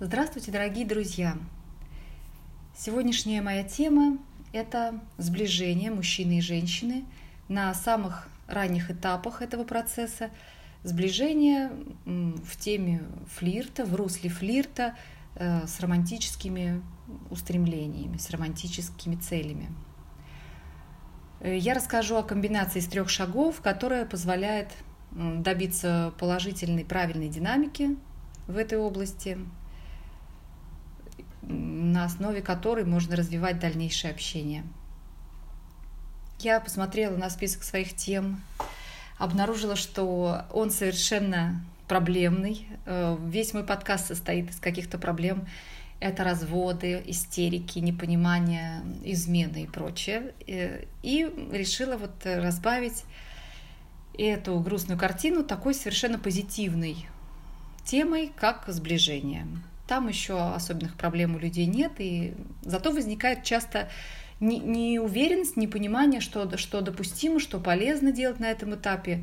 [0.00, 1.36] Здравствуйте, дорогие друзья!
[2.76, 4.18] Сегодняшняя моя тема–
[4.52, 7.04] это сближение мужчины и женщины
[7.48, 10.30] на самых ранних этапах этого процесса,
[10.82, 11.70] сближение
[12.04, 14.96] в теме флирта, в русле флирта
[15.36, 16.82] э, с романтическими
[17.30, 19.68] устремлениями, с романтическими целями.
[21.38, 24.72] Э, я расскажу о комбинации из трех шагов, которая позволяет
[25.12, 27.96] добиться положительной, правильной динамики
[28.48, 29.38] в этой области–
[31.42, 34.64] на основе которой можно развивать дальнейшее общение.
[36.38, 38.40] Я посмотрела на список своих тем,
[39.18, 42.66] обнаружила, что он совершенно проблемный.
[42.86, 45.46] Э, весь мой подкаст состоит из каких-то проблем.
[46.00, 50.34] Это разводы, истерики, непонимание, измены и прочее.
[50.46, 53.04] Э, и решила вот разбавить
[54.18, 57.06] эту грустную картину такой совершенно позитивной
[57.84, 59.46] темой, как сближение.
[59.92, 62.32] Там еще особенных проблем у людей нет, и
[62.62, 63.90] зато возникает часто
[64.40, 69.22] неуверенность, непонимание, что, что допустимо, что полезно делать на этом этапе.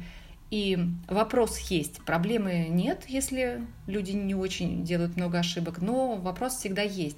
[0.51, 6.83] И вопрос есть, проблемы нет, если люди не очень делают много ошибок, но вопрос всегда
[6.83, 7.17] есть.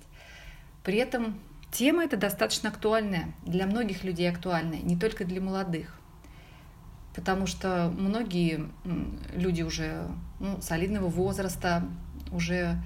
[0.86, 1.38] При этом
[1.74, 6.00] тема эта достаточно актуальная, для многих людей актуальная, не только для молодых.
[7.14, 8.70] Потому что многие
[9.36, 10.08] люди уже
[10.40, 11.84] ну, солидного возраста,
[12.32, 12.82] уже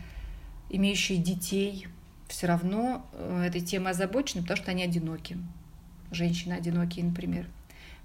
[0.70, 1.88] имеющие детей,
[2.28, 5.38] все равно э, этой темой озабочены, потому что они одиноки.
[6.12, 7.48] Женщины одинокие, например,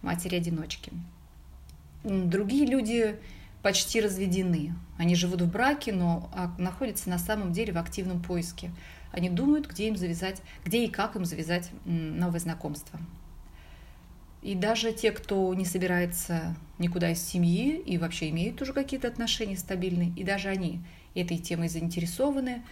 [0.03, 0.93] матери-одиночки.
[2.05, 3.17] Другие люди
[3.63, 4.75] почти разведены.
[4.99, 8.71] Они живут в браке, но а, находятся на самом деле в активном поиске.
[9.13, 12.99] Они думают, где им завязать, где и как им завязать новое знакомство.
[14.43, 19.57] И даже те, кто не собирается никуда из семьи и вообще имеют уже какие-то отношения
[19.57, 20.81] стабильные, и даже они
[21.15, 22.63] этой темой заинтересованы,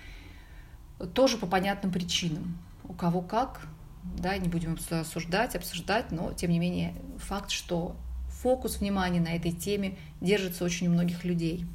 [1.14, 2.58] тоже по понятным причинам.
[2.84, 3.66] У кого как,
[4.02, 7.96] да, не будем осуждать, обсуждать, но тем не менее факт, что
[8.28, 11.66] фокус внимания на этой теме держится очень у многих людей.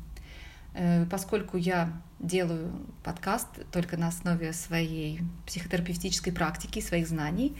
[0.73, 2.71] Э, поскольку я делаю
[3.03, 7.55] подкаст только на основе своей психотерапевтической практики, своих знаний,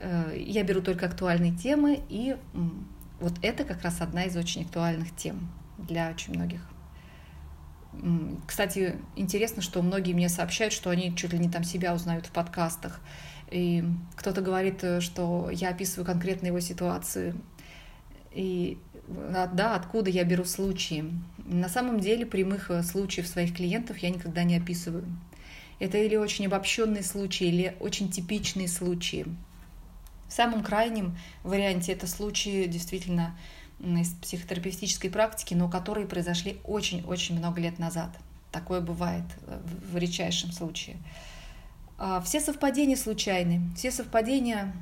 [0.00, 2.36] я беру только актуальные темы, и
[3.20, 6.60] вот это как раз одна из очень актуальных тем для очень многих.
[8.46, 12.30] Кстати, интересно, что многие мне сообщают, что они чуть ли не там себя узнают в
[12.30, 13.00] подкастах.
[13.50, 13.84] И
[14.16, 17.40] кто-то говорит, э, что я описываю конкретно его ситуацию.
[18.32, 18.78] И
[19.34, 21.04] а, да, откуда я беру случаи.
[21.38, 25.04] На самом деле прямых э, случаев своих клиентов я никогда не описываю.
[25.78, 29.26] Это или очень обобщенные случаи, или очень типичные случаи.
[30.34, 33.38] В самом крайнем варианте это случаи действительно
[33.78, 38.10] из психотерапевтической практики, но которые произошли очень-очень много лет назад.
[38.50, 39.60] Такое бывает э,
[39.92, 40.96] в редчайшем случае.
[41.98, 44.74] А все совпадения случайны, все совпадения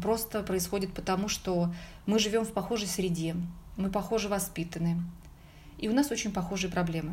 [0.00, 1.70] просто происходят потому, что
[2.06, 3.36] мы живем в похожей среде,
[3.76, 5.02] мы похоже воспитаны,
[5.76, 7.12] и у нас очень похожие проблемы.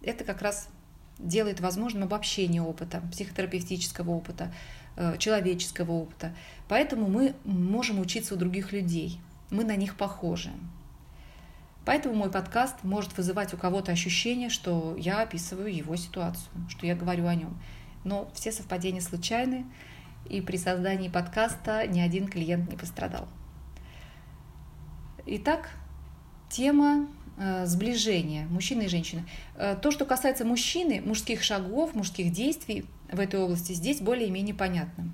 [0.00, 0.70] Это как раз
[1.18, 4.52] делает возможным обобщение опыта, психотерапевтического опыта,
[4.96, 6.34] э, человеческого опыта.
[6.68, 9.20] Поэтому мы можем учиться у других людей–
[9.54, 10.50] мы на них похожи.
[11.84, 16.96] Поэтому мой подкаст может вызывать у кого-то ощущение, что я описываю его ситуацию, что я
[16.96, 17.56] говорю о нем.
[18.04, 19.66] Но все совпадения случайны,
[20.28, 23.28] и при создании подкаста ни один клиент не пострадал.
[25.26, 25.70] Итак,
[26.48, 27.06] тема
[27.36, 29.24] э, сближения мужчины и женщины.
[29.56, 35.10] Э, то, что касается мужчины, мужских шагов, мужских действий в этой области, здесь более-менее понятно.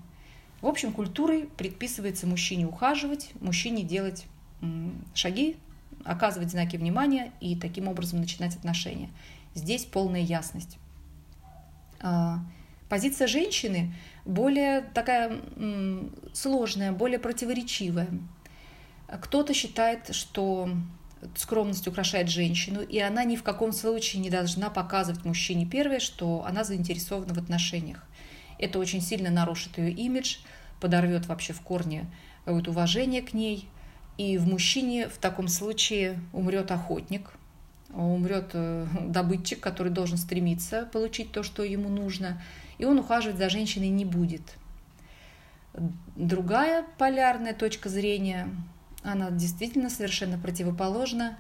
[0.61, 4.27] В общем, культурой предписывается мужчине ухаживать, мужчине делать
[5.15, 5.57] шаги,
[6.05, 9.09] оказывать знаки внимания и таким образом начинать отношения.
[9.55, 10.79] Здесь полная ясность.
[12.01, 12.41] А,
[12.89, 13.95] позиция женщины
[14.25, 15.41] более такая
[16.33, 18.09] сложная, более противоречивая.
[19.09, 20.71] Кто-то считает, что
[21.37, 26.45] скромность украшает женщину, и она ни в каком случае не должна показывать мужчине первое, что
[26.47, 28.05] она заинтересована в отношениях.
[28.59, 30.39] Это очень сильно нарушит ее имидж,
[30.81, 32.07] подорвет вообще в корне
[32.47, 33.69] вот уважение к ней.
[34.19, 37.33] И в мужчине в таком случае умрет охотник,
[37.95, 42.43] умрет э, добытчик, который должен стремиться получить то, что ему нужно,
[42.79, 44.43] и он ухаживать за женщиной не будет.
[46.17, 48.49] Другая полярная точка зрения,
[49.03, 51.39] она действительно совершенно противоположна.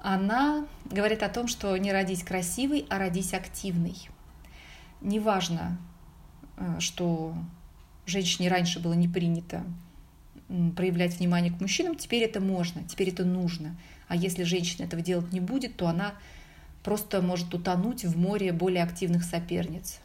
[0.00, 3.96] Она говорит о том, что не родись красивой, а родись активной.
[5.00, 5.78] Неважно,
[6.58, 7.34] Э, что
[8.06, 9.64] женщине раньше было не принято
[10.76, 13.76] проявлять внимание к мужчинам, теперь это можно, теперь это нужно.
[14.08, 16.14] А если женщина этого делать не будет, то она
[16.82, 20.00] просто может утонуть в море более активных соперниц.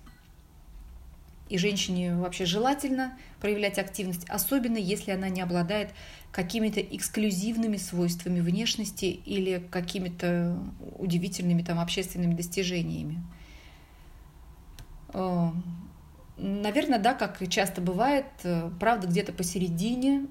[1.53, 5.91] И женщине вообще желательно проявлять активность, особенно если она не обладает
[6.31, 10.57] какими-то эксклюзивными свойствами внешности или какими-то
[10.97, 13.23] удивительными там общественными достижениями.
[15.13, 15.49] Э,
[16.37, 20.25] наверное, да, как часто бывает, э, правда где-то посередине,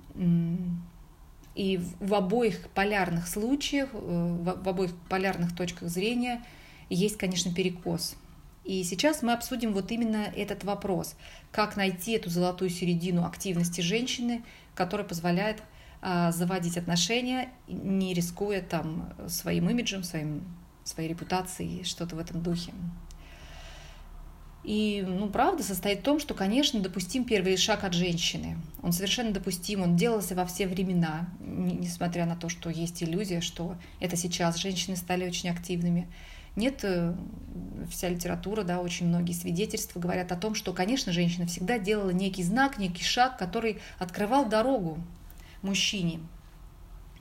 [1.54, 6.42] и в обоих полярных случаях, э, в обоих полярных точках зрения
[6.90, 8.16] есть, конечно, перекос.
[8.64, 11.16] И сейчас мы обсудим вот именно этот вопрос,
[11.50, 14.44] как найти эту золотую середину активности женщины,
[14.74, 15.62] которая позволяет
[16.00, 20.44] а, заводить отношения, не рискуя там своим имиджем, своим,
[20.84, 22.72] своей репутацией, что-то в этом духе.
[24.64, 28.58] И, ну, правда состоит в том, что, конечно, допустим первый шаг от женщины.
[28.80, 33.76] Он совершенно допустим, он делался во все времена, несмотря на то, что есть иллюзия, что
[33.98, 36.06] это сейчас женщины стали очень активными.
[36.56, 37.14] Нет, э,
[37.90, 42.42] вся литература, да, очень многие свидетельства говорят о том, что, конечно, женщина всегда делала некий
[42.42, 44.98] знак, некий шаг, который открывал дорогу
[45.62, 46.20] мужчине.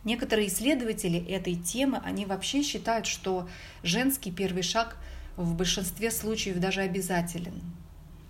[0.03, 3.47] Некоторые исследователи этой темы, они вообще считают, что
[3.83, 4.97] женский первый шаг–
[5.35, 7.61] в большинстве случаев даже обязателен.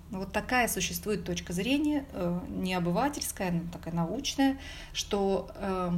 [0.09, 4.57] Вот такая существует точка зрения, э, не обывательская, но такая научная,
[4.91, 5.91] что э,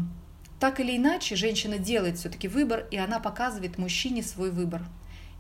[0.63, 4.81] так или иначе женщина делает все-таки выбор, и она показывает мужчине свой выбор.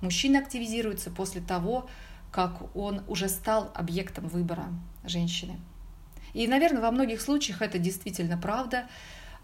[0.01, 1.89] Мужчина активизируется после того,
[2.29, 4.65] как он уже стал объектом выбора
[5.05, 5.61] женщины.
[6.33, 8.89] И, наверное, во многих случаях это действительно правда,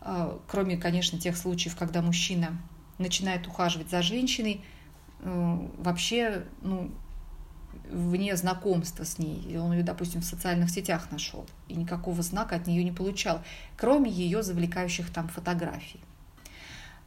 [0.01, 2.61] э, кроме, конечно, тех случаев, когда мужчина
[2.97, 4.65] начинает ухаживать за женщиной–
[5.21, 6.91] Э, вообще, ну,
[7.89, 9.57] вне знакомства с ней.
[9.57, 11.45] Он ее, допустим, в социальных сетях нашел.
[11.67, 13.41] И никакого знака от нее не получал,
[13.77, 15.99] кроме ее завлекающих там фотографий.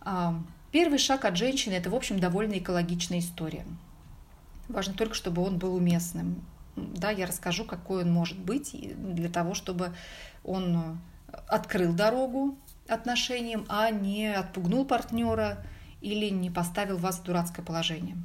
[0.00, 0.40] А,
[0.70, 3.64] первый шаг от женщины– это, в общем, довольно экологичная история.
[4.68, 6.44] Важно только, чтобы он был уместным.
[6.76, 9.94] Да, я расскажу, какой он может быть, для того, чтобы
[10.44, 10.98] он
[11.48, 12.56] открыл дорогу
[12.88, 15.64] отношениям, а не отпугнул партнера,
[16.02, 18.16] или не поставил вас в дурацкое положение.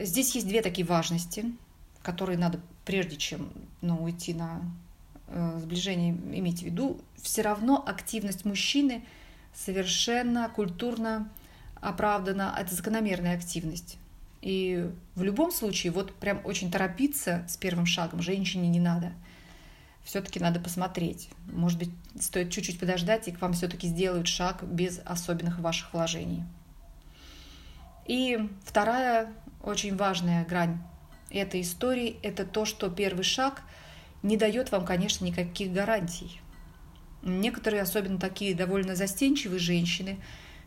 [0.00, 1.46] Здесь есть две такие важности,
[2.02, 3.50] которые надо, прежде чем
[3.80, 4.62] ну, уйти на
[5.28, 7.00] э, сближение, иметь в виду.
[7.20, 9.04] Все равно активность мужчины
[9.54, 11.28] совершенно культурно
[11.80, 13.98] оправдана, это закономерная активность.
[14.40, 19.12] И в любом случае, вот прям очень торопиться с первым шагом женщине не надо–
[20.08, 21.28] все-таки надо посмотреть.
[21.52, 26.44] Может быть, стоит чуть-чуть подождать, и к вам все-таки сделают шаг без особенных ваших вложений.
[28.06, 29.30] И вторая
[29.68, 30.78] очень важная грань
[31.30, 33.62] этой истории– это то, что первый шаг
[34.22, 36.40] не дает вам, конечно, никаких гарантий.
[37.22, 40.18] Некоторые, особенно такие довольно застенчивые женщины,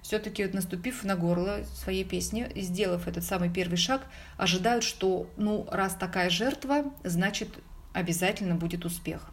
[0.01, 4.05] все-таки наступив на горло своей песни и сделав этот самый первый шаг,
[4.37, 7.49] ожидают, что ну раз такая жертва, значит
[7.93, 9.29] обязательно будет успех.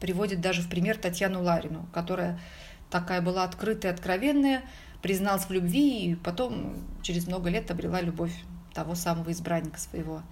[0.00, 2.40] Приводит даже в пример Татьяну Ларину, которая
[2.90, 4.62] такая была открытая, откровенная,
[5.02, 8.32] призналась в любви и потом через много лет обрела любовь
[8.72, 10.22] того самого избранника своего.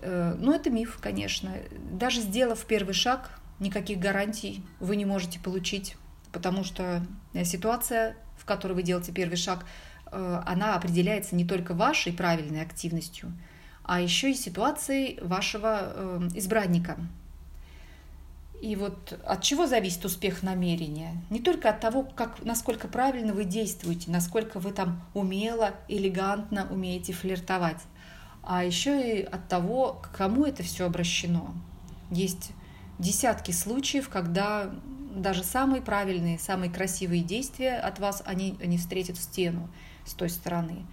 [0.00, 1.54] Э, ну, это миф, конечно.
[1.90, 5.96] Даже сделав первый шаг, никаких гарантий вы не можете получить,
[6.32, 7.02] потому что
[7.44, 9.64] ситуация, в которой вы делаете первый шаг,
[10.06, 13.32] э, она определяется не только вашей правильной активностью,
[13.82, 16.98] а еще и ситуацией вашего э, избранника.
[18.60, 21.22] И вот от чего зависит успех намерения?
[21.30, 27.12] Не только от того, как, насколько правильно вы действуете, насколько вы там умело, элегантно умеете
[27.12, 27.80] флиртовать,
[28.42, 31.54] а еще и от того, к кому это все обращено.
[32.10, 32.50] Есть
[32.98, 34.74] десятки случаев, когда
[35.14, 39.68] даже самые правильные, самые красивые действия от вас, они, они встретят стену
[40.04, 40.84] с той стороны.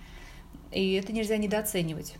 [0.72, 2.16] И это нельзя недооценивать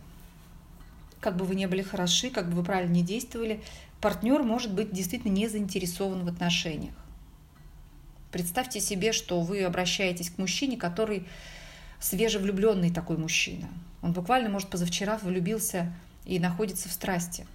[1.26, 3.60] как бы вы не были хороши, как бы вы правильно не действовали,
[4.00, 6.94] партнер может быть действительно не заинтересован в отношениях.
[8.30, 11.26] Представьте себе, что вы обращаетесь к мужчине, который
[12.00, 13.68] свежевлюбленный такой мужчина.
[14.02, 15.92] Он буквально, может, позавчера влюбился
[16.24, 17.46] и находится в страсти.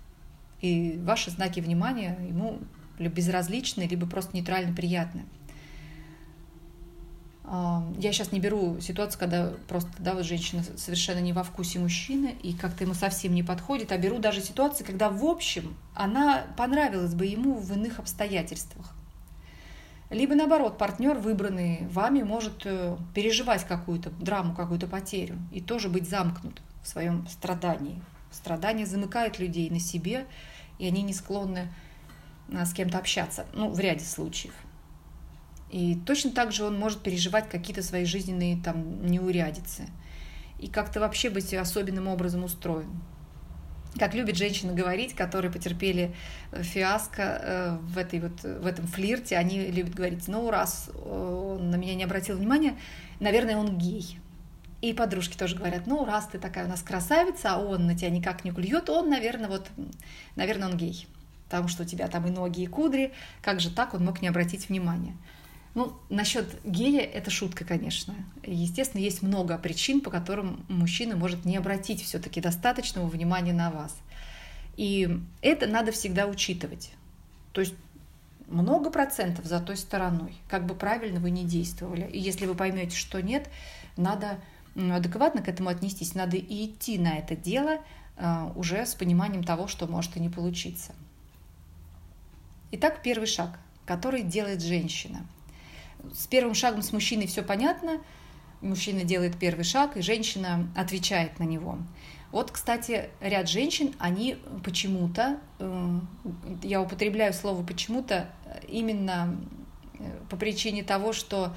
[0.62, 2.60] И ваши знаки внимания ему
[3.00, 5.26] безразличны, либо просто нейтрально приятны.
[7.52, 12.34] Я сейчас не беру ситуацию, когда просто да, вот женщина совершенно не во вкусе мужчины
[12.42, 17.14] и как-то ему совсем не подходит, а беру даже ситуации, когда в общем она понравилась
[17.14, 18.96] бы ему в иных обстоятельствах.
[20.10, 26.10] Либо наоборот, партнер, выбранный вами, может э, переживать какую-то драму, какую-то потерю и тоже быть
[26.10, 28.02] замкнут в своем страдании.
[28.32, 30.26] Страдание замыкает людей на себе,
[30.80, 31.68] и они не склонны
[32.50, 34.54] э, с кем-то общаться, ну, в ряде случаев.
[35.72, 39.88] И точно так же он может переживать какие-то свои жизненные там неурядицы.
[40.60, 43.02] и как-то вообще быть особенным образом устроен.
[43.98, 46.16] Как любят женщины говорить, которые потерпели
[46.52, 51.72] э, фиаско э, в, этой вот, в этом флирте, они любят говорить, ну, раз он
[51.72, 52.78] на меня не обратил внимания,
[53.20, 54.20] наверное, он гей.
[54.82, 58.10] И подружки тоже говорят, ну, раз ты такая у нас красавица, а он на тебя
[58.12, 59.68] никак не клюет, он, наверное, вот,
[60.36, 61.08] наверное, он гей.
[61.46, 63.12] Потому что у тебя там и ноги, и кудри,
[63.42, 65.18] как же так он мог не обратить внимания?
[65.74, 68.14] Ну, насчет гея это шутка, конечно.
[68.44, 73.96] Естественно, есть много причин, по которым мужчина может не обратить все-таки достаточного внимания на вас.
[74.76, 76.92] И это надо всегда учитывать.
[77.54, 77.74] То есть
[78.48, 82.10] много процентов за той стороной, как бы правильно вы не действовали.
[82.12, 83.50] И если вы поймете, что нет,
[83.96, 84.40] надо
[84.76, 87.80] адекватно к этому отнестись, надо и идти на это дело
[88.18, 90.94] а, уже с пониманием того, что может и не получиться.
[92.72, 95.26] Итак, первый шаг, который делает женщина.
[96.14, 98.02] С первым шагом с мужчиной все понятно.
[98.62, 101.78] Мужчина делает первый шаг, и женщина отвечает на него.
[102.32, 106.00] Вот, кстати, ряд женщин, они почему-то, э,
[106.64, 108.30] я употребляю слово почему-то
[108.68, 109.36] именно
[110.00, 111.54] э, по причине того, что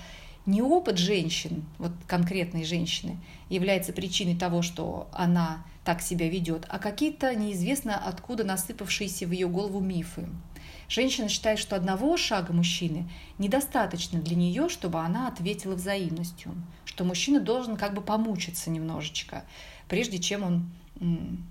[0.47, 6.79] не опыт женщин, вот конкретной женщины, является причиной того, что она так себя ведет, а
[6.79, 10.27] какие-то неизвестно откуда насыпавшиеся в ее голову мифы.
[10.89, 17.41] Женщина считает, что одного шага мужчины недостаточно для нее, чтобы она ответила взаимностью, что мужчина
[17.41, 19.45] должен как бы помучиться немножечко,
[19.89, 21.47] прежде чем он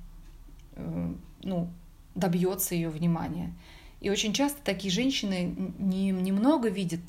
[0.76, 1.14] э,
[1.44, 1.70] ну,
[2.16, 3.54] добьется ее внимания.
[4.02, 7.02] И очень часто такие женщины не, немного видят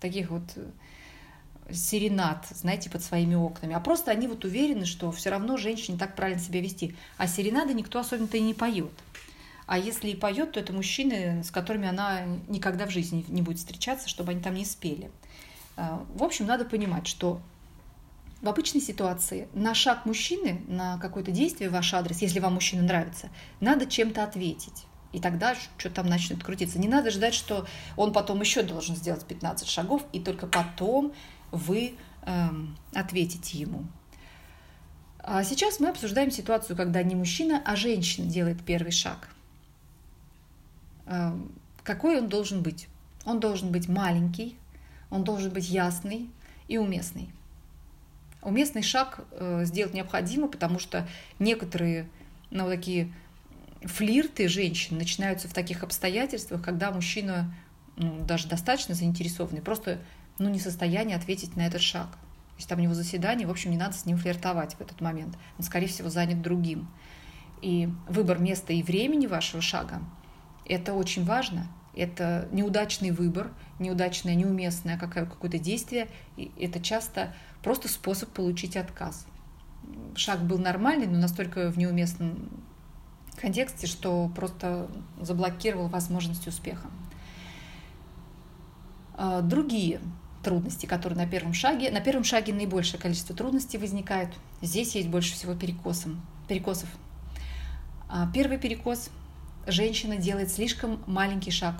[0.00, 0.70] таких вот э,
[1.72, 6.14] серенад, знаете, под своими окнами, а просто они вот уверены, что все равно женщине так
[6.14, 6.94] правильно себя вести.
[7.16, 8.92] А серенады никто особенно-то и не поет.
[9.66, 13.58] А если и поет, то это мужчины, с которыми она никогда в жизни не будет
[13.58, 15.10] встречаться, чтобы они там не спели.
[15.76, 17.40] А, в общем, надо понимать, что
[18.42, 22.82] в обычной ситуации на шаг мужчины, на какое-то действие в ваш адрес, если вам мужчина
[22.82, 23.30] нравится,
[23.60, 26.78] надо чем-то ответить и тогда что там начнет крутиться.
[26.78, 27.66] Не надо ждать, что
[27.96, 31.12] он потом еще должен сделать 15 шагов, и только потом
[31.52, 31.94] вы
[32.26, 33.86] эм, ответите ему.
[35.20, 39.30] А сейчас мы обсуждаем ситуацию, когда не мужчина, а женщина делает первый шаг.
[41.06, 42.88] Эм, какой он должен быть?
[43.24, 44.56] Он должен быть маленький,
[45.10, 46.30] он должен быть ясный
[46.68, 47.30] и уместный.
[48.42, 51.08] Уместный шаг э, сделать необходимо, потому что
[51.38, 52.08] некоторые
[52.50, 53.12] ну, такие
[53.82, 57.54] флирты женщин начинаются в таких обстоятельствах, когда мужчина
[57.96, 59.98] ну, даже достаточно заинтересованный, просто
[60.38, 62.10] ну, не в состоянии ответить на этот шаг.
[62.10, 65.00] То есть там у него заседание, в общем, не надо с ним флиртовать в этот
[65.00, 65.36] момент.
[65.58, 66.88] Он, скорее всего, занят другим.
[67.62, 70.00] И выбор места и времени вашего шага–
[70.66, 71.66] это очень важно.
[71.94, 76.08] Это неудачный выбор, неудачное, неуместное какое-то действие.
[76.36, 79.26] И это часто просто способ получить отказ.
[80.16, 82.50] Шаг был нормальный, но настолько в неуместном
[83.36, 84.88] контексте, что просто
[85.20, 86.88] заблокировал возможность успеха.
[89.16, 90.00] А, другие
[90.42, 91.90] трудности, которые на первом шаге.
[91.90, 94.30] На первом шаге наибольшее количество трудностей возникает.
[94.60, 96.88] Здесь есть больше всего перекосом, перекосов.
[98.08, 99.10] А, первый перекос.
[99.66, 101.76] Женщина делает слишком маленький шаг.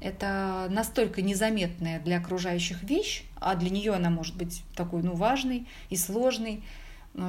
[0.00, 5.66] Это настолько незаметная для окружающих вещь, а для нее она может быть такой ну, важной
[5.88, 6.62] и сложной,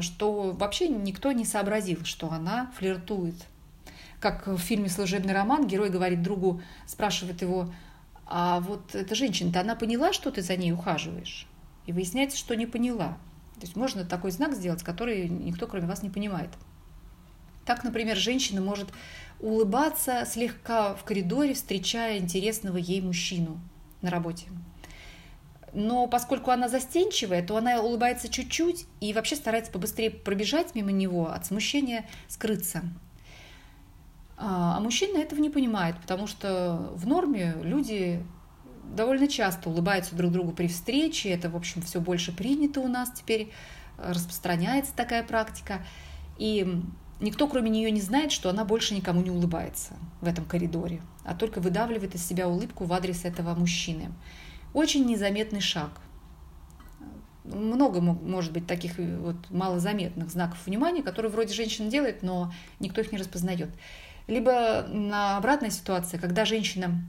[0.01, 3.35] что вообще никто не сообразил, что она флиртует.
[4.19, 7.73] Как в фильме «Служебный роман» герой говорит другу, спрашивает его,
[8.25, 11.47] а вот эта женщина-то, она поняла, что ты за ней ухаживаешь?
[11.85, 13.17] И выясняется, что не поняла.
[13.55, 16.49] То есть можно такой знак сделать, который никто, кроме вас, не понимает.
[17.65, 18.89] Так, например, женщина может
[19.39, 23.59] улыбаться слегка в коридоре, встречая интересного ей мужчину
[24.01, 24.45] на работе.
[25.73, 31.27] Но поскольку она застенчивая, то она улыбается чуть-чуть и вообще старается побыстрее пробежать мимо него,
[31.29, 32.83] от смущения скрыться.
[34.37, 38.23] А, а мужчина этого не понимает, потому что в норме люди
[38.95, 43.11] довольно часто улыбаются друг другу при встрече, это, в общем, все больше принято у нас
[43.11, 43.51] теперь,
[43.97, 45.85] распространяется такая практика,
[46.37, 46.81] и
[47.19, 51.35] никто, кроме нее, не знает, что она больше никому не улыбается в этом коридоре, а
[51.35, 54.11] только выдавливает из себя улыбку в адрес этого мужчины.
[54.73, 56.01] Очень незаметный шаг.
[57.43, 63.01] Много может быть таких э, вот малозаметных знаков внимания, которые вроде женщина делает, но никто
[63.01, 63.69] их не распознает.
[64.27, 66.99] Либо на обратной ситуации, когда женщина,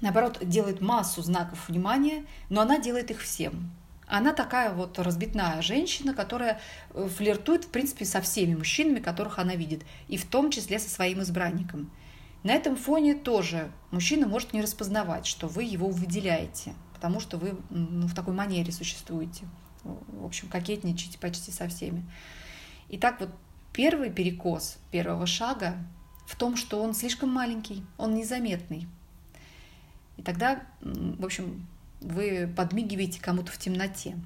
[0.00, 3.70] наоборот, делает массу знаков внимания, но она делает их всем.
[4.08, 6.60] Она такая вот разбитная женщина, которая
[6.94, 10.88] э, флиртует, в принципе, со всеми мужчинами, которых она видит, и в том числе со
[10.88, 11.90] своим избранником.
[12.42, 17.56] На этом фоне тоже мужчина может не распознавать, что вы его выделяете– потому что вы
[17.70, 19.44] ну, в такой манере существуете.
[19.84, 22.04] в общем, кокетничать почти со всеми.
[22.88, 23.30] Итак, вот
[23.72, 25.76] первый перекос первого шага
[26.26, 28.88] в том, что он слишком маленький, он незаметный.
[30.16, 31.68] И тогда, в общем,
[32.00, 34.16] вы подмигиваете кому-то в темноте.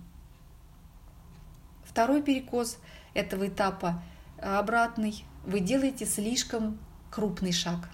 [1.85, 2.79] Второй перекос
[3.15, 4.03] этого этапа
[4.41, 5.25] обратный.
[5.45, 6.79] Вы делаете слишком
[7.11, 7.89] крупный шаг.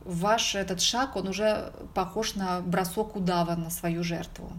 [0.00, 4.52] Ваш этот шаг, он уже похож на бросок удава на свою жертву.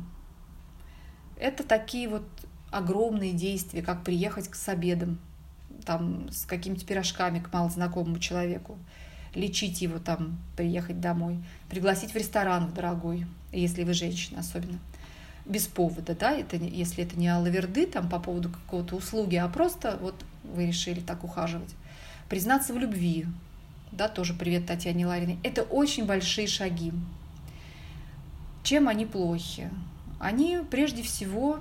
[1.38, 2.24] Это такие вот
[2.72, 5.20] огромные действия, как приехать с обедом,
[5.86, 8.77] там, с какими-то пирожками к малознакомому человеку,
[9.33, 14.79] лечить его там, приехать домой, пригласить в ресторан в дорогой, если вы женщина особенно–
[15.50, 19.98] без повода, да, это, если это не алаверды там по поводу какого-то услуги, а просто
[20.00, 21.74] вот вы решили так ухаживать.
[22.29, 23.25] Признаться в любви,
[23.91, 25.39] да, тоже привет Татьяне Лариной.
[25.43, 26.93] Это очень большие шаги.
[28.63, 29.71] Чем они плохи?
[30.19, 31.59] Они прежде всего,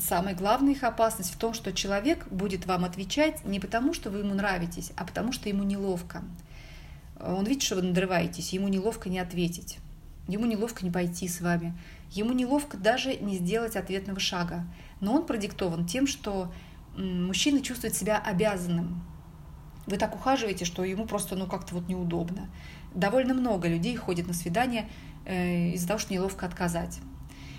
[0.00, 4.20] самая главная их опасность в том, что человек будет вам отвечать не потому, что вы
[4.20, 6.22] ему нравитесь, а потому, что ему неловко.
[7.20, 9.78] Он видит, что вы надрываетесь, ему неловко не ответить.
[10.26, 11.76] Ему неловко не пойти с вами.
[12.10, 14.64] Ему неловко даже не сделать ответного шага.
[15.00, 16.52] Но он продиктован тем, что
[16.96, 19.04] мужчина чувствует себя обязанным.
[19.86, 22.48] Вы так ухаживаете, что ему просто ну как-то вот неудобно.
[22.94, 24.88] Довольно много людей ходит на свидание
[25.26, 27.00] э, из-за того, что неловко отказать.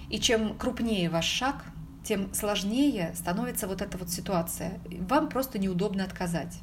[0.10, 1.66] И чем крупнее ваш шаг,
[2.06, 4.80] тем сложнее становится вот эта вот ситуация.
[5.10, 6.60] Вам просто неудобно отказать.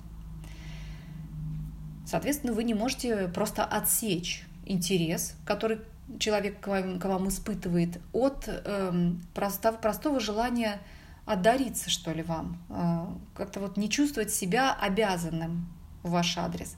[2.07, 5.81] Соответственно, вы не можете просто отсечь интерес, который
[6.19, 10.81] человек к вам, к вам испытывает, от э, простого, простого желания
[11.25, 15.69] отдариться, что ли, вам, э, как-то вот не чувствовать себя обязанным
[16.03, 16.77] в ваш адрес.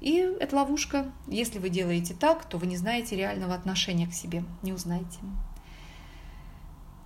[0.00, 1.10] И это ловушка.
[1.28, 5.18] Если вы делаете так, то вы не знаете реального отношения к себе, не узнаете.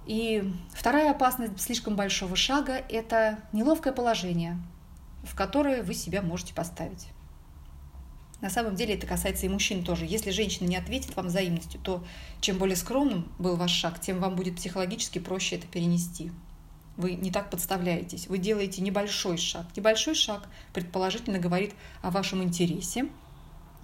[0.09, 4.59] И вторая опасность слишком большого шага– это неловкое положение,
[5.23, 7.09] в которое вы себя можете поставить.
[8.40, 10.07] На самом деле это касается и мужчин тоже.
[10.07, 12.03] Если женщина не ответит вам взаимностью, то
[12.40, 16.33] чем более скромным был ваш шаг, тем вам будет психологически проще это перенести.
[16.97, 18.29] Вы не так подставляетесь.
[18.29, 19.66] Вы делаете небольшой шаг.
[19.77, 23.11] Небольшой шаг предположительно говорит о вашем интересе,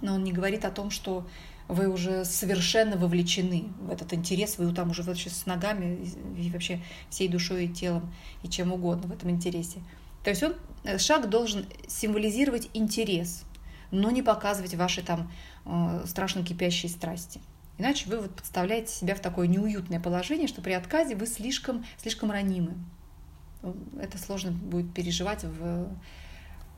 [0.00, 1.26] но он не говорит о том, что
[1.68, 6.80] вы уже совершенно вовлечены в этот интерес, вы там уже вообще с ногами и вообще
[7.10, 9.80] всей душой и телом и чем угодно в этом интересе.
[10.22, 13.44] То есть он, э, шаг должен символизировать интерес–
[13.94, 15.30] но не показывать ваши там
[15.64, 17.40] э, страшно кипящие страсти.
[17.78, 22.30] Иначе вы вот подставляете себя в такое неуютное положение, что при отказе вы слишком, слишком
[22.30, 22.74] ранимы.
[24.00, 25.88] Это сложно будет переживать, в,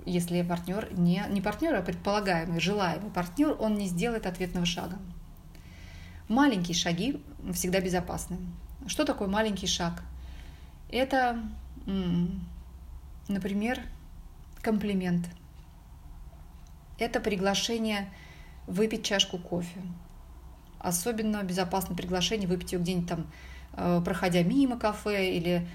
[0.04, 4.98] если партнер не, не партнер, а предполагаемый, желаемый партнер, он не сделает ответного шага.
[6.28, 8.38] Маленькие шаги всегда безопасны.
[8.86, 10.02] Что такое маленький шаг?
[10.90, 11.40] Это,
[13.28, 13.80] например,
[14.62, 15.28] комплимент–
[16.98, 18.08] это приглашение
[18.66, 19.80] выпить чашку кофе.
[20.78, 23.26] Особенно безопасно приглашение выпить ее где-нибудь там,
[23.74, 25.66] э, проходя мимо кафе или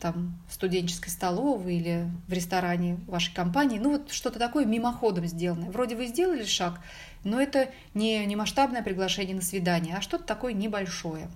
[0.00, 3.78] там в студенческой столовой или в ресторане вашей компании.
[3.78, 5.70] Ну вот что-то такое мимоходом сделанное.
[5.70, 6.80] Вроде вы сделали шаг,
[7.22, 11.28] но это не, не масштабное приглашение на свидание, а что-то такое небольшое.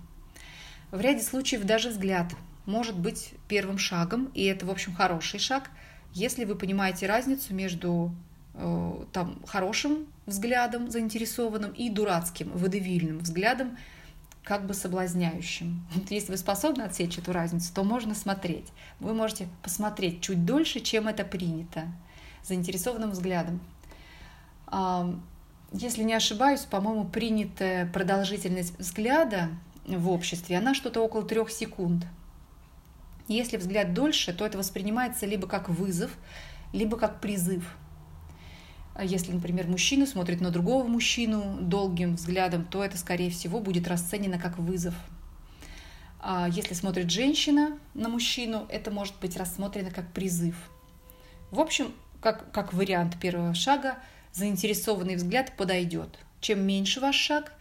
[0.91, 2.33] В ряде случаев даже взгляд
[2.67, 5.71] может быть первым шагом, и это, в общем, хороший шаг,
[6.13, 8.13] если вы понимаете разницу между
[8.55, 13.79] Э, там, хорошим взглядом заинтересованным и дурацким, водевильным взглядом,
[14.45, 15.87] как бы соблазняющим.
[15.95, 18.69] Вот если вы способны отсечь эту разницу, то можно смотреть.
[19.01, 21.85] Вы можете посмотреть чуть дольше, чем это принято,
[22.43, 23.61] заинтересованным взглядом.
[25.73, 29.49] Если не ошибаюсь, по-моему, принятая продолжительность взгляда
[29.87, 32.05] в обществе, она что-то около трех секунд.
[33.29, 36.11] Если взгляд дольше, то это воспринимается либо как вызов,
[36.73, 37.82] либо как призыв– а
[39.01, 44.39] если, например, мужчина смотрит на другого мужчину долгим взглядом, то это, скорее всего, будет расценено
[44.39, 44.95] как вызов.
[46.21, 50.71] А если смотрит женщина на мужчину, это может быть рассмотрено как призыв.
[51.51, 53.99] В общем, как, как вариант первого шага,
[54.33, 56.19] заинтересованный взгляд подойдет.
[56.41, 57.53] Чем меньше ваш шаг,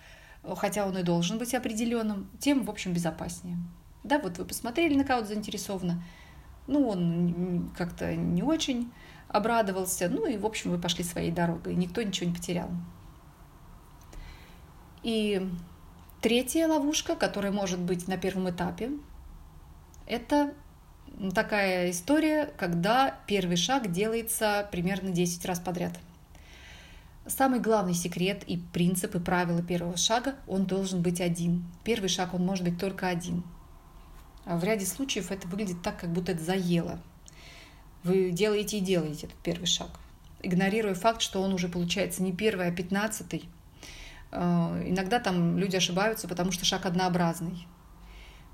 [0.58, 3.58] хотя он и должен быть определенным, тем, в общем, безопаснее.
[4.04, 6.04] Да, вот вы посмотрели на кого-то заинтересованно,
[6.68, 8.92] ну, он как-то не очень
[9.32, 12.70] обрадовался, ну и, в общем, вы пошли своей дорогой, никто ничего не потерял.
[15.04, 15.50] И
[16.22, 18.92] третья ловушка, которая может быть на первом этапе,
[20.06, 20.54] это
[21.34, 25.98] такая история, когда первый шаг делается примерно 10 раз подряд.
[27.26, 31.66] Самый главный секрет и принцип и правила первого шага, он должен быть один.
[31.84, 33.44] Первый шаг, он может быть только один.
[34.46, 37.00] в ряде случаев это выглядит так, как будто это заело.
[38.04, 39.90] Вы делаете и делаете этот первый шаг,
[40.42, 43.48] игнорируя факт, что он уже получается не первый, а пятнадцатый.
[44.32, 47.68] Э, иногда там люди ошибаются, потому что шаг однообразный.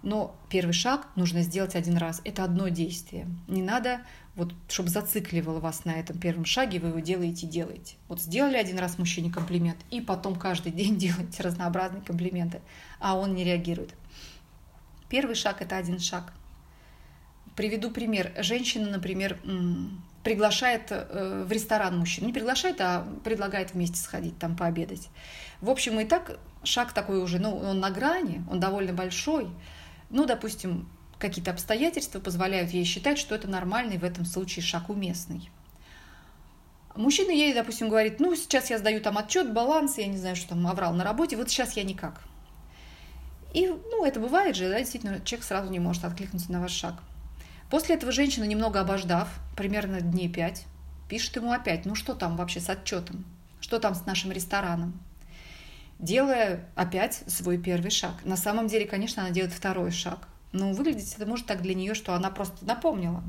[0.04, 2.22] Но первый шаг нужно сделать один раз.
[2.24, 3.28] Это одно действие.
[3.48, 4.02] Не надо,
[4.36, 7.96] вот, чтобы зацикливало вас на этом первом шаге, вы его делаете и делаете.
[8.08, 12.62] Вот сделали один раз мужчине комплимент, и потом каждый день делаете разнообразные комплименты,
[13.00, 13.94] а он не реагирует.
[15.10, 16.34] Первый шаг– это один шаг.
[17.58, 18.32] Приведу пример.
[18.38, 19.38] Женщина, например,
[20.24, 22.28] приглашает э, в ресторан мужчину.
[22.28, 25.10] Не приглашает, а предлагает вместе сходить там пообедать.
[25.60, 29.50] В общем, и так шаг такой уже, ну, он на грани, он довольно большой–
[30.10, 35.50] ну, допустим, какие-то обстоятельства позволяют ей считать, что это нормальный в этом случае шаг уместный.
[36.96, 40.50] Мужчина ей, допустим, говорит, ну, сейчас я сдаю там отчет, баланс, я не знаю, что
[40.50, 42.22] там оврал на работе, вот сейчас я никак.
[43.54, 46.96] И, ну, это бывает же, да, действительно, человек сразу не может откликнуться на ваш шаг.
[47.70, 50.66] После этого женщина, немного обождав, примерно дней пять,
[51.10, 53.26] пишет ему опять, ну, что там вообще с отчетом,
[53.60, 54.98] что там с нашим рестораном,
[56.00, 58.24] делая опять свой первый шаг.
[58.24, 61.94] На самом деле, конечно, она делает второй шаг, но выглядит это может так для нее,
[61.94, 63.24] что она просто напомнила.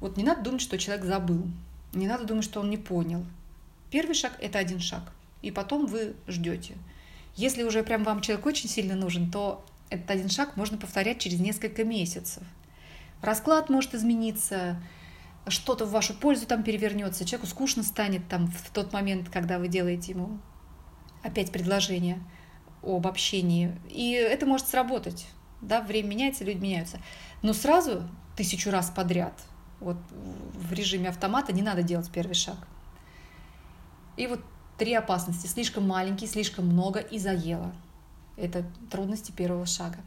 [0.00, 1.46] Вот не надо думать, что человек забыл,
[1.92, 3.24] не надо думать, что он не понял.
[3.90, 6.76] Первый шаг– это один шаг, и потом вы ждете.
[7.36, 11.40] Если уже прям вам человек очень сильно нужен, то этот один шаг можно повторять через
[11.40, 12.42] несколько месяцев.
[13.22, 14.82] Расклад может измениться,
[15.46, 19.68] что-то в вашу пользу там перевернется, человеку скучно станет там в тот момент, когда вы
[19.68, 20.38] делаете ему
[21.22, 22.20] опять предложение
[22.82, 23.76] об общении.
[23.88, 25.26] И это может сработать.
[25.60, 26.98] Да, время меняется, люди меняются.
[27.42, 29.34] Но сразу тысячу раз подряд
[29.80, 32.56] вот в режиме автомата не надо делать первый шаг.
[34.16, 34.40] И вот
[34.78, 35.46] три опасности.
[35.46, 37.72] Слишком маленький, слишком много и заело.
[38.36, 39.98] Это трудности первого шага.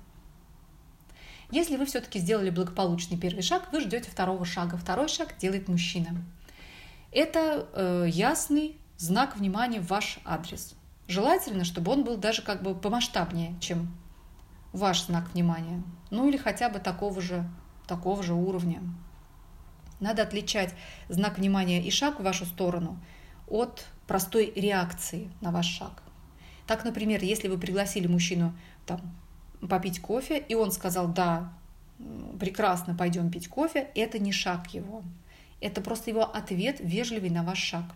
[1.54, 4.76] Если вы все-таки сделали благополучный первый шаг, вы ждете второго шага.
[4.76, 6.10] Второй шаг делает мужчина.
[7.12, 10.74] Это э, ясный знак внимания в ваш адрес.
[11.08, 13.96] Желательно, чтобы он был даже как бы помасштабнее, чем
[14.72, 15.84] ваш знак внимания.
[16.10, 17.48] Ну или хотя бы такого же,
[17.86, 18.82] такого же уровня.
[20.00, 20.74] Надо отличать
[21.08, 22.98] знак внимания и шаг в вашу сторону
[23.48, 26.02] от простой реакции на ваш шаг.
[26.66, 28.56] Так, например, если вы пригласили мужчину
[28.88, 29.02] там,
[29.70, 31.54] попить кофе, и он сказал «да,
[32.40, 35.04] прекрасно, пойдем пить кофе», это не шаг его.
[35.62, 37.86] Это просто его ответ вежливый на ваш шаг–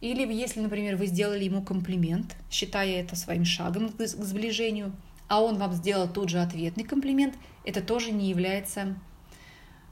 [0.00, 4.92] или если, например, вы сделали ему комплимент, считая это своим шагом к сближению,
[5.28, 8.94] а он вам сделал тот же ответный комплимент, это тоже не является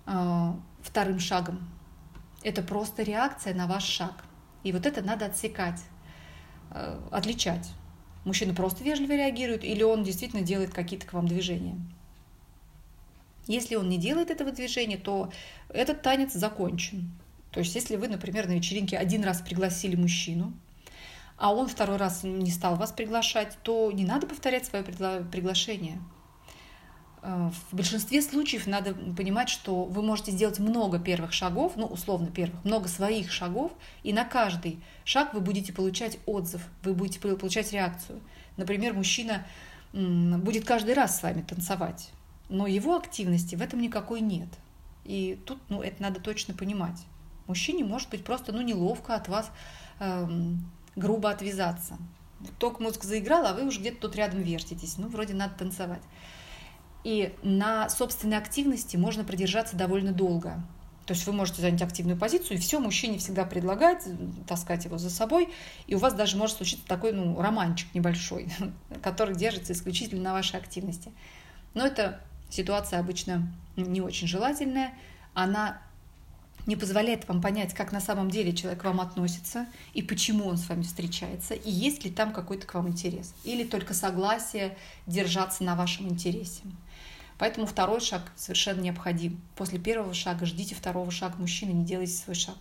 [0.07, 1.69] э, вторым шагом.
[2.43, 4.25] Это просто реакция на ваш шаг.
[4.63, 5.83] И вот это надо отсекать,
[6.71, 7.71] э, отличать.
[8.25, 11.77] Мужчина просто вежливо реагирует или он действительно делает какие-то к вам движения.
[13.47, 15.31] Если он не делает этого движения, то
[15.69, 17.11] этот танец закончен.
[17.51, 20.55] То есть если вы, например, на вечеринке один раз пригласили мужчину,
[21.37, 26.01] а он второй раз не стал вас приглашать, то не надо повторять свое приглашение.
[27.25, 32.31] Э, в большинстве случаев надо понимать, что вы можете сделать много первых шагов, ну, условно
[32.31, 37.73] первых, много своих шагов, и на каждый шаг вы будете получать отзыв, вы будете получать
[37.73, 38.21] реакцию.
[38.59, 39.47] Например, мужчина
[39.95, 42.11] будет каждый раз с вами танцевать,
[42.51, 44.49] но его активности в этом никакой нет.
[45.05, 47.01] И тут ну, это надо точно понимать.
[47.47, 49.51] Мужчине может быть просто ну, неловко от вас
[49.99, 51.97] эм, грубо отвязаться.
[52.59, 54.99] Ток мозг заиграл, а вы уже где-то тут рядом вертитесь.
[54.99, 56.03] Ну, вроде надо танцевать.
[57.05, 60.63] И на собственной активности можно продержаться довольно долго.
[61.07, 64.05] То есть вы можете занять активную позицию, и все, мужчине всегда предлагать,
[64.49, 65.51] таскать его за собой,
[65.87, 68.51] и у вас даже может случиться такой ну, романчик небольшой,
[69.03, 71.13] который держится исключительно на вашей активности.
[71.75, 74.95] Но эта ситуация обычно не очень желательная,
[75.35, 75.83] она
[76.67, 80.57] не позволяет вам понять, как на самом деле человек к вам относится и почему он
[80.57, 85.65] с вами встречается, и есть ли там какой-то к вам интерес, или только согласие держаться
[85.65, 86.63] на вашем интересе.
[87.39, 89.41] Поэтому второй шаг совершенно необходим.
[89.57, 92.57] После первого шага ждите второго шага мужчины, не делайте свой шаг.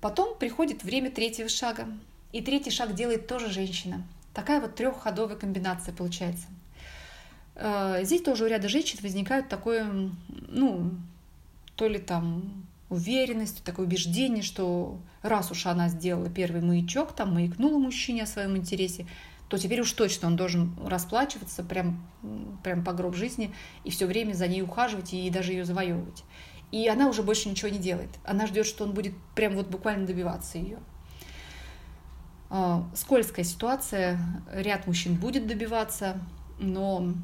[0.00, 1.88] Потом приходит время третьего шага,
[2.32, 4.02] и третий шаг делает тоже женщина.
[4.32, 6.46] Такая вот трехходовая комбинация получается.
[7.56, 10.92] Э, здесь тоже у ряда женщин возникает такое, ну,
[11.74, 17.78] то ли там уверенность, такое убеждение, что раз уж она сделала первый маячок, там маякнула
[17.78, 19.06] мужчине о своем интересе,
[19.48, 22.06] то теперь уж точно он должен расплачиваться прям,
[22.62, 26.24] прям по гроб жизни и все время за ней ухаживать и даже ее завоевывать.
[26.70, 28.10] И она уже больше ничего не делает.
[28.24, 30.78] Она ждет, что он будет прям вот буквально добиваться ее.
[32.50, 34.20] А, скользкая ситуация,
[34.52, 36.20] ряд мужчин будет добиваться,
[36.58, 37.14] но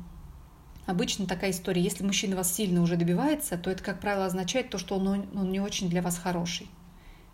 [0.87, 4.77] Обычно такая история, если мужчина вас сильно уже добивается, то это, как правило, означает то,
[4.77, 6.69] что он, он не очень для вас хороший.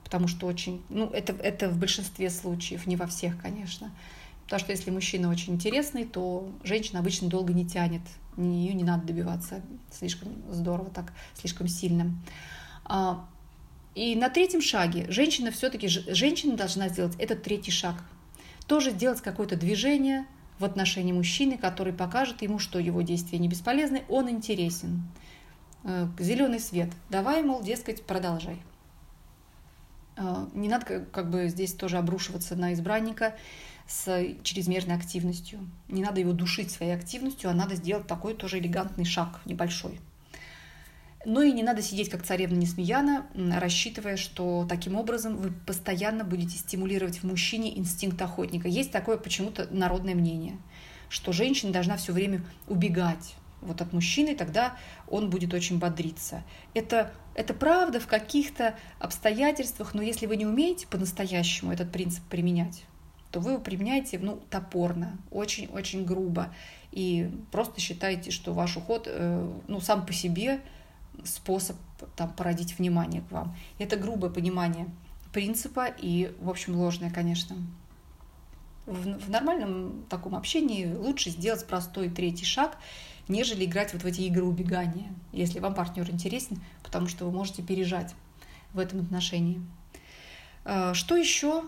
[0.05, 3.91] Потому что очень, ну, это, это в большинстве случаев, не во всех, конечно.
[4.51, 8.03] Потому что если мужчина очень интересный, то женщина обычно долго не тянет,
[8.37, 12.13] ее не надо добиваться слишком здорово, так слишком сильно.
[12.85, 13.29] А,
[13.95, 18.03] и на третьем шаге женщина все-таки, женщина должна сделать этот третий шаг.
[18.67, 20.27] Тоже сделать какое-то движение
[20.59, 25.05] в отношении мужчины, который покажет ему, что его действия не бесполезны, он интересен.
[25.85, 26.91] Э, Зеленый свет.
[27.09, 28.61] Давай, мол, дескать, продолжай.
[30.17, 33.37] Э, не надо как бы здесь тоже обрушиваться на избранника
[33.91, 35.69] с чрезмерной активностью.
[35.89, 39.99] Не надо его душить своей активностью, а надо сделать такой тоже элегантный шаг, небольшой.
[41.27, 46.57] Но и не надо сидеть как царевна Несмеяна, рассчитывая, что таким образом вы постоянно будете
[46.57, 48.69] стимулировать в мужчине инстинкт охотника.
[48.69, 50.57] Есть такое почему-то народное мнение,
[51.09, 54.77] что женщина должна все время убегать вот от мужчины, тогда
[55.09, 56.45] он будет очень бодриться.
[56.75, 62.85] Это, это правда в каких-то обстоятельствах, но если вы не умеете по-настоящему этот принцип применять,
[63.31, 66.53] то вы его применяете ну, топорно, очень-очень грубо.
[66.93, 70.61] И просто считаете, что ваш уход э, ну, сам по себе
[71.25, 71.77] способ
[72.17, 73.55] там, породить внимание к вам.
[73.79, 74.89] Это грубое понимание
[75.33, 77.57] принципа и, в общем, ложное, конечно.
[78.87, 82.77] В, в нормальном таком общении лучше сделать простой третий шаг,
[83.29, 87.63] нежели играть вот в эти игры убегания, если вам партнер интересен, потому что вы можете
[87.63, 88.15] пережать
[88.73, 89.61] в этом отношении.
[90.65, 91.65] А, что еще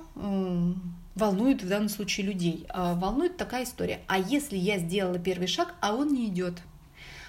[1.15, 2.67] волнует в данном случае людей?
[2.69, 4.01] А, волнует такая история.
[4.07, 6.63] А если я сделала первый шаг, а он не идет?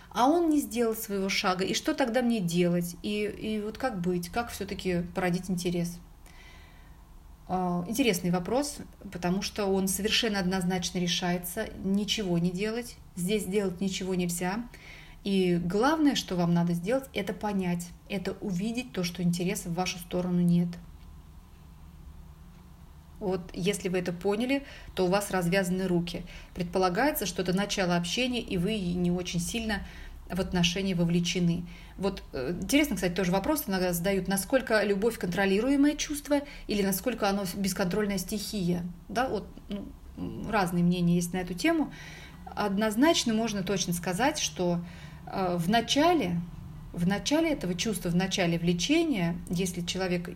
[0.09, 2.95] А он не сделал своего шага, и что тогда мне делать?
[3.01, 4.29] И, и вот как быть?
[4.29, 5.97] Как все-таки породить интерес?
[7.47, 8.77] А, интересный вопрос,
[9.11, 11.67] потому что он совершенно однозначно решается.
[11.83, 12.95] Ничего не делать.
[13.15, 14.63] Здесь делать ничего нельзя.
[15.23, 19.97] И главное, что вам надо сделать, это понять, это увидеть то, что интереса в вашу
[19.99, 20.67] сторону нет.
[23.23, 24.63] Вот если вы это поняли,
[24.95, 26.23] то у вас развязаны руки.
[26.53, 29.79] Предполагается, что это начало общения, и вы не очень сильно
[30.29, 31.63] в отношения вовлечены.
[31.97, 37.45] Вот э, интересно, кстати, тоже вопрос иногда задают, насколько любовь контролируемое чувство или насколько оно
[37.55, 38.83] бесконтрольная стихия.
[39.07, 39.85] Да, вот ну,
[40.49, 41.93] разные мнения есть на эту тему.
[42.45, 44.83] Однозначно можно точно сказать, что
[45.27, 46.41] э, в начале,
[46.91, 50.29] в начале этого чувства, в начале влечения, если человек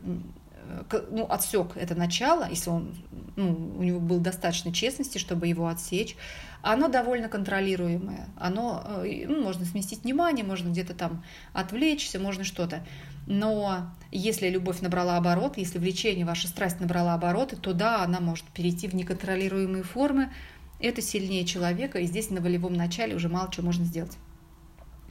[1.10, 2.96] ну, отсек это начало, если он,
[3.36, 6.16] ну, у него было достаточно честности, чтобы его отсечь,
[6.62, 8.28] оно довольно контролируемое.
[8.38, 12.86] Оно, э, ну, можно сместить внимание, можно где-то там отвлечься, можно что-то.
[13.26, 18.46] Но если любовь набрала оборот, если влечение, ваша страсть набрала обороты, то да, она может
[18.46, 20.32] перейти в неконтролируемые формы.
[20.80, 24.18] Это сильнее человека, и здесь на волевом начале уже мало чего можно сделать.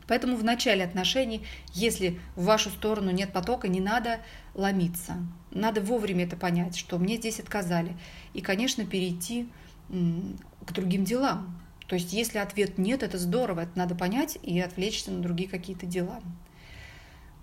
[0.06, 1.42] Поэтому в начале отношений,
[1.74, 4.20] если в вашу сторону нет потока, не надо
[4.54, 5.16] ломиться.
[5.56, 7.96] Надо вовремя это понять, что мне здесь отказали.
[8.34, 9.48] И, конечно, перейти
[9.88, 11.58] к другим делам.
[11.86, 15.86] То есть, если ответ нет, это здорово, это надо понять и отвлечься на другие какие-то
[15.86, 16.20] дела.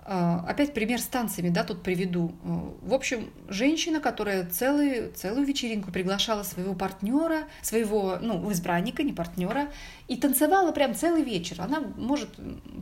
[0.06, 2.34] А, опять пример с танцами, да, тут приведу.
[2.82, 9.70] В общем, женщина, которая целую, целую вечеринку приглашала своего партнера, своего, ну, избранника, не партнера,
[10.10, 11.62] и танцевала прям целый вечер.
[11.62, 12.30] Она может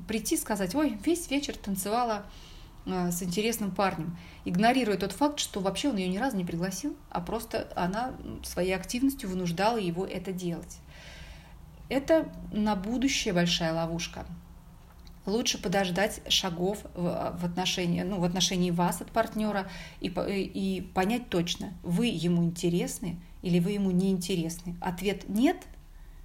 [0.08, 2.26] прийти и сказать, ой, весь вечер танцевала
[2.86, 7.22] с интересным парнем, игнорируя тот факт, что вообще он ее ни разу не пригласил, а
[7.22, 8.14] просто она
[8.44, 10.78] своей активностью вынуждала его это делать.
[11.90, 14.26] Это на будущее большая ловушка
[15.28, 19.68] лучше подождать шагов в отношении, ну, в отношении вас от партнера
[20.00, 24.76] и, и понять точно, вы ему интересны или вы ему не интересны.
[24.82, 25.58] Ответ нет–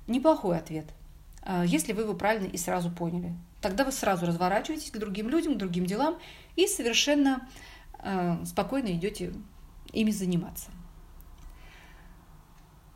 [0.07, 0.87] неплохой ответ,
[1.43, 3.35] а, если вы его правильно и сразу поняли.
[3.67, 6.21] Тогда вы сразу разворачиваетесь к другим людям, к другим делам
[6.55, 7.49] и совершенно
[7.99, 9.33] э, спокойно идете
[9.93, 10.71] ими заниматься.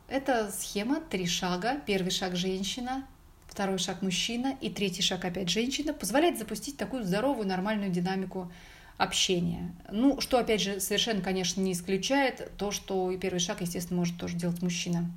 [0.06, 1.80] Это схема три шага.
[1.87, 3.04] Первый шаг– женщина,
[3.48, 8.52] второй шаг мужчина и третий шаг опять женщина, позволяет запустить такую здоровую, нормальную динамику
[8.96, 9.74] общения.
[9.90, 14.16] Ну, что, опять же, совершенно, конечно, не исключает то, что и первый шаг, естественно, может
[14.18, 15.11] тоже делать мужчина.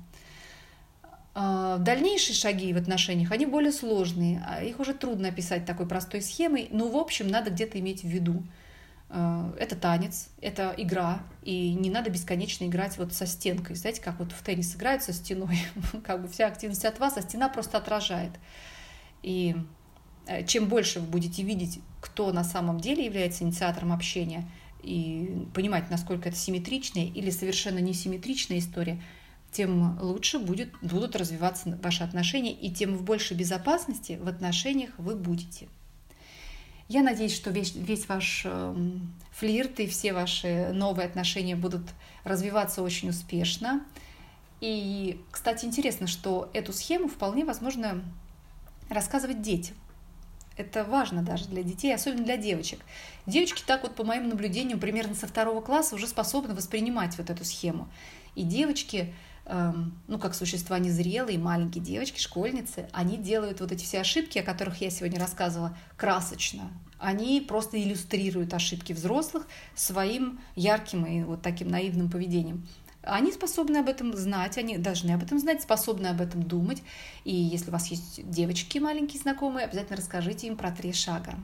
[1.34, 6.22] А, дальнейшие шаги в отношениях, они более сложные, а их уже трудно описать такой простой
[6.22, 8.42] схемой, но, в общем, надо где-то иметь в виду–
[9.14, 13.76] Э, это танец, это игра, и не надо бесконечно играть вот со стенкой.
[13.76, 15.58] Знаете, как вот в теннис играют со стеной,
[16.04, 18.32] как бы вся активность от вас, а стена просто отражает.
[19.22, 19.54] И
[20.26, 24.48] э, чем больше вы будете видеть, кто на самом деле является инициатором общения,
[24.82, 29.00] и понимать, насколько это симметричная или совершенно несимметричная история,
[29.54, 35.14] тем лучше будет, будут развиваться ваши отношения, и тем в большей безопасности в отношениях вы
[35.14, 35.68] будете.
[36.88, 38.76] Я надеюсь, что весь, весь ваш э,
[39.30, 41.82] флирт и все ваши новые отношения будут
[42.24, 43.82] развиваться очень успешно.
[44.60, 48.02] И, кстати, интересно, что эту схему вполне возможно
[48.90, 49.76] рассказывать детям.
[50.56, 52.80] Это важно даже для детей, особенно для девочек.
[53.26, 57.44] Девочки так вот, по моим наблюдениям, примерно со второго класса уже способны воспринимать вот эту
[57.44, 57.88] схему.
[58.34, 59.14] И девочки, эм,
[59.46, 64.80] ну, как существа незрелые, маленькие девочки, школьницы, они делают вот эти все ошибки, о которых
[64.80, 66.70] я сегодня рассказывала, красочно.
[66.98, 72.66] Они просто иллюстрируют ошибки взрослых своим ярким и вот таким наивным поведением.
[73.02, 76.82] Они способны об этом знать, они должны об этом знать, способны об этом думать.
[77.24, 81.34] И если у вас есть девочки маленькие знакомые, обязательно расскажите им про три шага.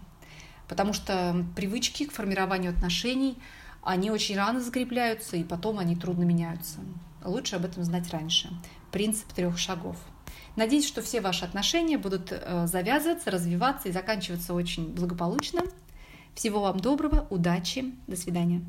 [0.68, 3.36] Потому что привычки к формированию отношений,
[3.82, 6.78] они очень рано закрепляются, и потом они трудно меняются.
[7.24, 8.50] Лучше об этом знать раньше.
[8.90, 9.96] Принцип трех шагов.
[10.56, 15.62] Надеюсь, что все ваши отношения будут э, завязываться, развиваться и заканчиваться очень благополучно.
[16.34, 18.62] Всего вам доброго, удачи, до свидания.